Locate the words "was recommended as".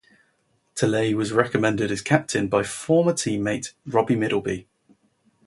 1.13-2.01